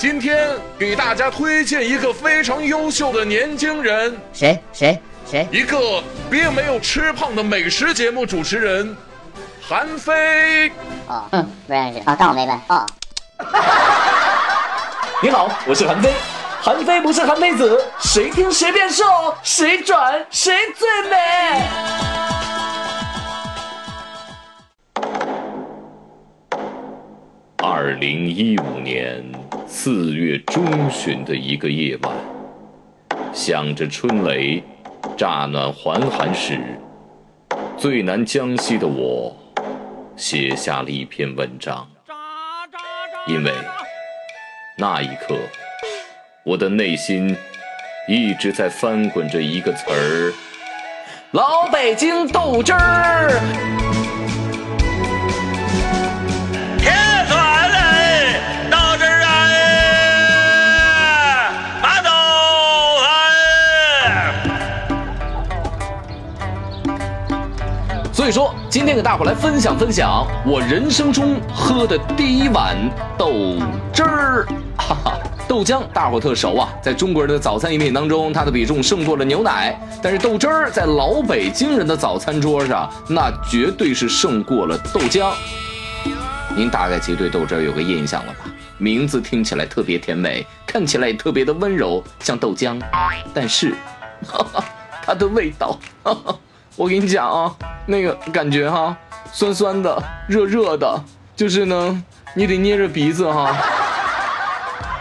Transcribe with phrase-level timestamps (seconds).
[0.00, 4.98] 今天给大家推荐一个非常优秀的年轻人，谁谁
[5.30, 5.46] 谁？
[5.52, 8.96] 一个并没有吃胖的美食节目主持人，
[9.60, 10.70] 韩非。
[11.06, 12.00] 哦，嗯，不认识。
[12.06, 12.60] 啊，当我没问。
[12.68, 12.86] 哦。
[15.22, 16.10] 你好，我是韩非。
[16.62, 19.04] 韩非不是韩非子，谁听谁变瘦，
[19.42, 21.16] 谁转谁最美。
[27.58, 29.22] 二零一五年
[29.72, 32.12] 四月中旬的一个夜晚，
[33.32, 34.60] 响着春雷，
[35.16, 36.60] 乍暖还寒时，
[37.78, 39.34] 最南江西的我，
[40.16, 41.88] 写下了一篇文章，
[43.28, 43.52] 因为
[44.76, 45.36] 那一刻。
[46.44, 47.36] 我的内心
[48.08, 50.32] 一直在翻滚着一个词儿：
[51.30, 53.79] 老北京豆汁儿。
[68.90, 72.76] 天给大伙来分享分享我人生中喝的第一碗
[73.16, 73.56] 豆
[73.92, 74.44] 汁儿，
[74.76, 75.16] 哈哈。
[75.46, 79.80] 豆浆大伙特熟啊，在中国人的早餐饮品当中，它的比重胜过了牛奶。
[80.02, 85.32] 但是豆汁儿在老北京人的早餐桌上，那绝对是胜过了豆浆。
[86.56, 88.38] 您大概其实对豆汁儿有个印象了吧？
[88.76, 92.76] 名字听起来特别甜美，看起来也特别的温柔，像豆浆。
[93.32, 93.72] 但是，
[94.26, 94.64] 哈哈，
[95.06, 96.36] 它的味道，哈哈，
[96.76, 97.54] 我跟你讲啊，
[97.86, 98.96] 那个感觉哈，
[99.32, 101.02] 酸酸的，热热的，
[101.36, 102.02] 就是呢，
[102.34, 103.54] 你得捏着鼻子哈。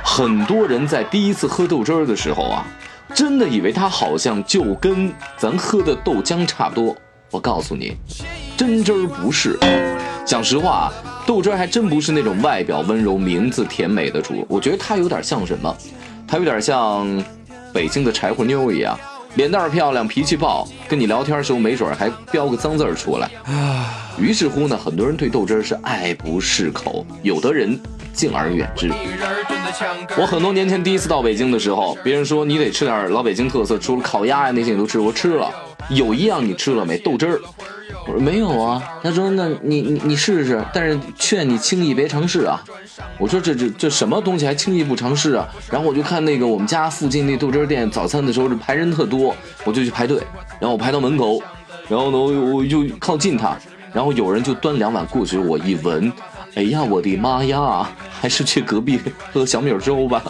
[0.04, 2.66] 很多人在第一次喝豆汁儿的时候啊，
[3.14, 6.96] 真的以为它好像就跟咱喝的豆浆差不多。
[7.32, 7.96] 我告诉你，
[8.58, 9.58] 真真儿不是。
[10.26, 10.94] 讲实话啊，
[11.26, 14.46] 豆汁儿还真不是那种外表温柔、名字甜美的主。
[14.50, 15.74] 我觉得它有点像什么？
[16.28, 17.24] 它有点像
[17.72, 19.00] 北京的柴火妞一样，
[19.36, 23.30] 脸蛋漂亮，脾气暴，跟你聊天时候没准还飙个脏字儿出来。
[24.20, 27.80] 于是乎呢，很多人对豆汁儿是爱不释口，有的人
[28.12, 28.92] 敬而远之。
[30.18, 35.50] 我很多年前第一次到北京的时候，别人说你得吃点老北京特色，除了烤鸭呀那些你都吃，我吃了，
[35.90, 36.98] 有一样你吃了没？
[36.98, 37.40] 豆汁儿。
[38.08, 38.82] 我说没有啊。
[39.04, 42.62] 他说那你你你试试，但是劝你轻易别尝试啊。
[43.18, 45.48] 我说这这这什么东西还轻易不尝试啊？
[45.72, 50.22] 然后我就看那个我们家附近那豆汁店早餐的时候，这排人特多，我就去排队，
[50.60, 51.42] 然后我排到门口，
[51.88, 53.58] 然后呢我我就靠近他，
[53.94, 56.12] 然后有人就端两碗过去，我一闻。
[56.56, 57.88] 哎呀，我的妈呀！
[58.20, 59.00] 还是去隔壁
[59.32, 60.22] 喝小米粥吧。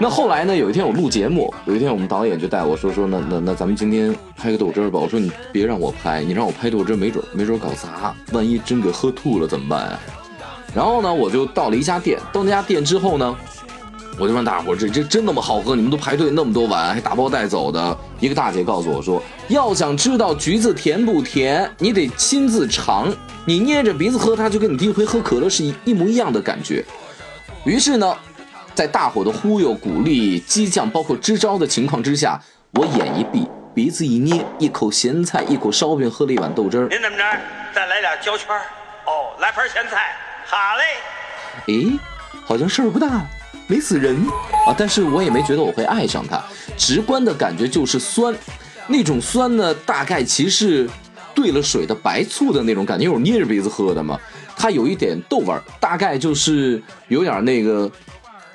[0.00, 0.56] 那后来呢？
[0.56, 5.00] 有一天我录节目，有一天我们导演就带我说说，那那那咱们今天拍个豆汁儿吧。
[5.00, 10.00] 我说你别让我拍，你让我拍豆汁儿，没准没准搞砸，万一真给喝吐了怎么办啊？
[10.72, 13.36] 然后呢，我就到了一家店，到那家店之后呢。
[14.20, 15.74] 我就问大伙儿，这这真那么好喝？
[15.76, 17.96] 你们都排队那么多碗，还打包带走的。
[18.20, 23.12] 一个大姐告诉我说，要想知道橘子甜不甜，你得亲自尝。
[23.44, 26.84] 你捏着鼻子喝，它就跟你第一回喝可乐是一一模一样的感觉。
[27.64, 28.12] 于是呢，
[28.78, 32.40] 在大伙的忽悠、鼓励、激将，包括支招的情况之下，
[32.74, 33.44] 我眼一闭，
[33.74, 36.86] 鼻子一捏，一口咸菜，一口烧饼，喝了一碗豆汁儿。
[36.88, 37.24] 您怎么着？
[37.74, 38.62] 再来俩焦圈儿？
[39.04, 40.14] 哦，来盘咸菜。
[40.46, 41.74] 好嘞。
[41.74, 41.98] 诶，
[42.44, 43.26] 好像事儿不大。
[43.66, 44.14] 没死人
[44.64, 46.40] 啊，但是我也没觉得我会爱上它，
[46.76, 48.32] 直观的感觉就是酸，
[48.86, 50.88] 那种酸呢，大概其实
[51.34, 54.16] 兑了水的白醋的那种感觉，因为我捏着鼻子喝的嘛，
[54.56, 57.90] 它有一点豆味儿，大概就是有点那个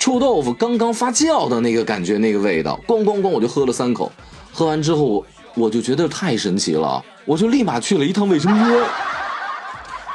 [0.03, 4.12] 臭豆腐刚刚发酵的那个感觉，那个味道，咣咣咣我就喝了三口，
[4.52, 5.25] 喝完之后
[5.56, 8.84] 我就觉得太神奇了，我就立马去了一趟卫生间。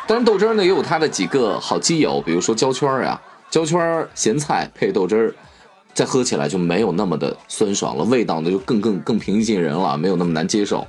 [0.07, 3.19] 当然豆汁儿呢也有它的几个好基友，比如说焦圈儿呀。
[3.49, 5.35] 焦圈儿咸菜配豆汁儿，
[5.95, 10.87] 再喝起来就没有那么的酸爽了，味道呢就更更更平易近人了，没有那么难接受。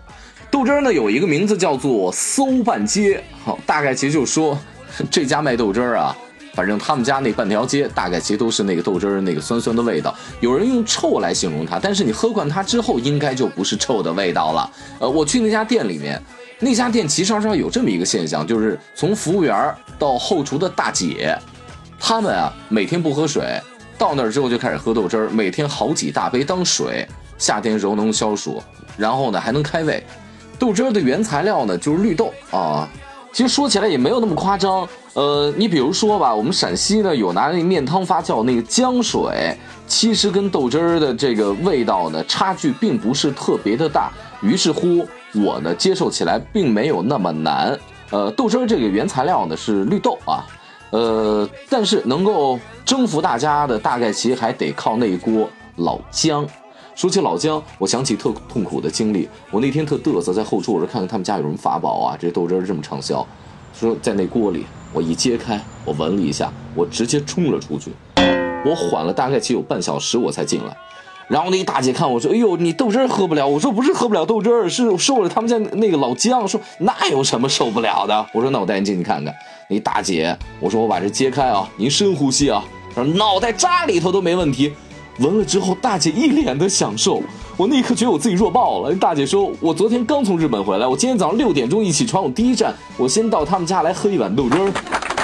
[0.52, 4.60] 豆汁儿呢有一个名字叫做馊半街，好，大概其实就是说
[5.10, 6.14] 这家卖豆汁儿啊，
[6.60, 10.14] 反正他们家那半条街大概其实都是那个豆汁儿那个酸酸的味道。
[10.42, 14.70] 有人用臭来形容它，但是你喝惯它之后，应该就不是臭的味道了。
[15.00, 16.22] 呃，我去那家店里面，
[16.60, 21.34] 那家店其实上有这么一个现象，就是从服务员到后厨的大姐。
[21.98, 23.58] 他们啊，每天不喝水，
[23.98, 27.08] 到那儿之后就开始喝豆汁儿，每天好几大杯当水。
[27.38, 28.62] 夏天时候能消暑，
[28.98, 30.04] 然后呢还能开胃。
[30.60, 32.86] 豆汁儿的原材料呢就是绿豆啊，
[33.32, 34.86] 其实说起来也没有那么夸张。
[35.14, 39.58] 呃，你比如说吧，我们陕西呢有拿那面汤发酵那个浆水，
[39.88, 44.12] 其实跟豆汁儿的这个味道呢差距并不是特别的大。
[44.42, 47.78] 于是乎，我呢接受起来并没有那么难。
[48.12, 50.46] 呃，豆汁儿这个原材料呢是绿豆啊。
[50.92, 56.48] 呃，但是能够征服大家的，大概其实还得靠那一锅老姜。
[56.96, 59.28] 说起老姜，我想起特痛苦的经历。
[59.52, 63.26] 我那天特嘚瑟，在后厨我说看看他们家有什么法宝啊，这豆汁儿这么畅销。
[63.74, 67.92] 说在那锅里，我一揭开，我闻了一下，我直接冲了出去。
[68.66, 70.76] 我缓了大概其有半小时，我才进来。
[71.30, 79.34] 然后那大姐看我说：“哎呦，你豆汁儿喝不了。”我说：“不是喝不了豆汁儿，是受了他们家那个老姜。”说：“那有什么受不了的？”我说：“那我带你进去看看。”
[79.70, 82.64] 那大姐，我说：“我把这揭开啊，您深呼吸啊，
[82.96, 84.74] 说脑袋扎里头都没问题。”
[85.20, 87.22] 闻了之后，大姐一脸的享受，
[87.60, 88.96] 我那一刻觉得我自己弱爆了。
[88.96, 94.72] 大姐说：“我昨天刚从日本回来，我今天早上六点钟一起床，我第一站我先到他们家来喝一碗豆汁儿，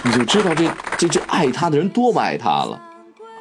[0.04, 2.78] 你就知道这这这爱他的人多么爱他了。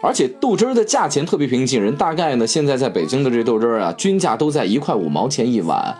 [0.00, 5.96] 而且豆汁儿的价钱特别平易近人，大概呢现在在北京的这豆汁儿啊，均价都在一块五毛钱一碗。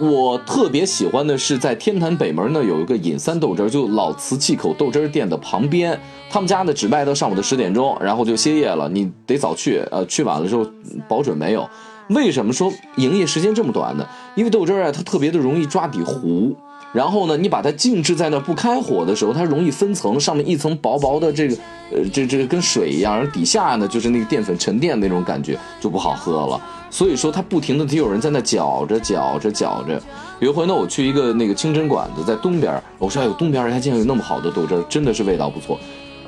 [0.00, 6.00] 我特别喜欢的是在天坛北门呢有一个尹三豆汁儿，就老瓷器口豆汁儿店的旁边。
[6.30, 8.88] 他们家呢只卖到上午的十点钟，然后就歇业了。
[8.88, 10.66] 你得早去，呃，去晚了之后
[11.06, 11.68] 保准没有。
[12.08, 14.06] 为什么说营业时间这么短呢？
[14.34, 16.54] 因为豆汁儿啊，它特别的容易抓底糊。
[16.90, 21.54] 然后呢，你把它静置在那不开火的时候，它容易分层，上面一层薄薄的这个，
[21.92, 26.58] 呃，这这个跟水一样，然后底下呢就是那个淀粉沉淀那种感觉，就不好喝了。
[26.90, 30.00] 所以说它不停的得有人在那搅着搅着搅着。
[30.40, 35.78] 有一回呢，我去一个那个清真馆子，在东边，我说哎呦，东边人还竟然有那么好的豆汁儿，真的是味道不错。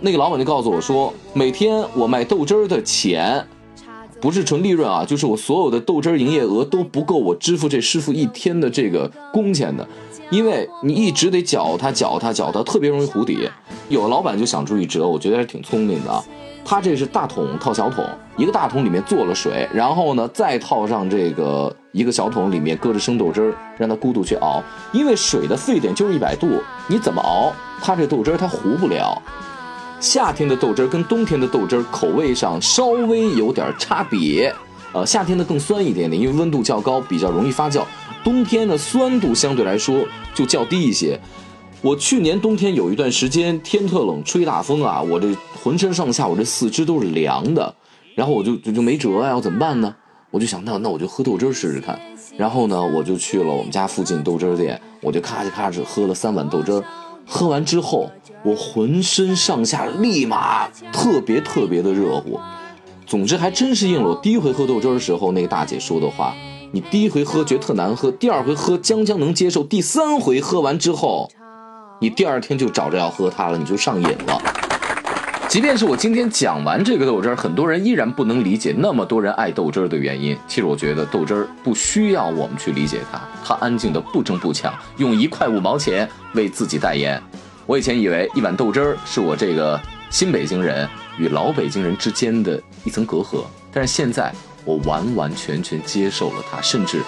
[0.03, 3.43] 那个老板就告诉我说，每天我卖豆汁儿的钱，
[4.21, 9.87] 不是纯利润啊，就是我所有的豆汁儿营业额都不够我支付这师傅一天的这个工钱的。
[10.31, 13.49] 因为你一直得搅它，搅它，搅它，特别容易糊底。
[13.89, 16.25] 有的老板就想出一辙，我觉得还挺聪明的。
[16.65, 18.05] 他这是大桶套小桶，
[18.37, 24.63] 一个大桶里面做了水，然后呢再套上这个一个小桶，里面搁着生豆汁儿，让它咕嘟去熬。
[24.93, 27.53] 因为水的沸点就是一百度，你怎么熬，
[27.83, 29.21] 它这豆汁儿它糊不了。
[30.01, 34.53] 夏天的豆汁儿跟冬天的豆汁儿口味上稍微有点差别，
[34.95, 37.85] 呃，夏天的更酸一点点，因为温度较高，比较容易发酵。
[38.25, 40.03] 冬天的，酸度相对来说
[40.35, 41.21] 就较低一些。
[41.83, 47.75] 我去年冬天有一段时间天特冷，吹大风啊，我这浑身上下我这四肢都是凉的，
[48.15, 49.95] 然后我就就就没辙呀，我怎么办呢？
[50.31, 52.01] 我就想，那那我就喝豆汁儿试试看。
[52.39, 56.83] 然后呢，我就去了我们家附近豆汁儿店，我就咔哧咔哧喝了三碗豆汁儿
[57.33, 58.11] 喝完之后，
[58.43, 62.41] 我浑身上下立马特别特别的热乎。
[63.07, 66.35] 总之，还真是应了我第一回喝豆汁的时候那个大姐说的话。
[66.73, 71.31] 你第一回喝觉得特难喝，第二回喝将将能接受，第三回喝完之后，
[72.01, 74.41] 你第二天就找着要喝它了，你就上瘾了。
[75.51, 80.39] 即便是我今天讲完这个豆汁儿，很多人依然不能理解那么多人爱豆汁儿的原因。
[80.47, 87.21] 其实我觉得豆汁儿不需要我们去理解它，它安静的不争不抢，用一块五毛钱为自己代言。
[87.67, 90.89] 我以前以为一碗豆汁儿是我这个新北京人
[91.19, 93.43] 与老北京人之间的一层隔阂，
[93.73, 94.33] 但是现在。
[94.67, 97.01] 我完完全全接受了它，甚至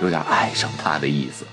[0.00, 1.44] 有点爱上它的意思。